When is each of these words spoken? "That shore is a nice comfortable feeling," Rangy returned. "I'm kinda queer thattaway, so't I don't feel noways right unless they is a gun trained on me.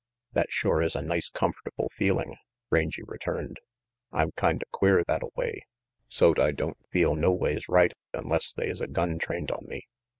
"That 0.33 0.51
shore 0.51 0.81
is 0.81 0.95
a 0.95 1.03
nice 1.03 1.29
comfortable 1.29 1.91
feeling," 1.93 2.35
Rangy 2.71 3.03
returned. 3.05 3.59
"I'm 4.11 4.31
kinda 4.31 4.65
queer 4.71 5.03
thattaway, 5.03 5.59
so't 6.07 6.39
I 6.39 6.51
don't 6.53 6.79
feel 6.89 7.13
noways 7.15 7.69
right 7.69 7.93
unless 8.11 8.51
they 8.51 8.67
is 8.67 8.81
a 8.81 8.87
gun 8.87 9.19
trained 9.19 9.51
on 9.51 9.63
me. 9.67 9.85